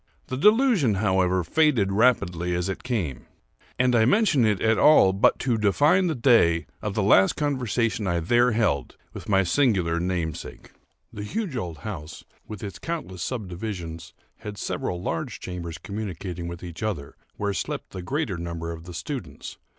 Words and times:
The 0.29 0.35
delusion, 0.35 0.95
however, 0.95 1.43
faded 1.43 1.91
rapidly 1.91 2.55
as 2.55 2.69
it 2.69 2.81
came; 2.81 3.27
and 3.77 3.95
I 3.95 4.03
mention 4.05 4.47
it 4.47 4.59
at 4.59 4.79
all 4.79 5.13
but 5.13 5.37
to 5.41 5.59
define 5.59 6.07
the 6.07 6.15
day 6.15 6.65
of 6.81 6.95
the 6.95 7.03
last 7.03 7.33
conversation 7.35 8.07
I 8.07 8.19
there 8.19 8.53
held 8.53 8.97
with 9.13 9.29
my 9.29 9.43
singular 9.43 9.99
namesake. 9.99 10.71
The 11.13 11.21
huge 11.21 11.55
old 11.55 11.77
house, 11.85 12.23
with 12.47 12.63
its 12.63 12.79
countless 12.79 13.21
subdivisions, 13.21 14.15
had 14.37 14.57
several 14.57 14.99
large 14.99 15.39
chambers 15.39 15.77
communicating 15.77 16.47
with 16.47 16.63
each 16.63 16.81
other, 16.81 17.15
where 17.37 17.53
slept 17.53 17.91
the 17.91 18.01
greater 18.01 18.37
number 18.39 18.71
of 18.71 18.85
the 18.85 18.95
students. 18.95 19.57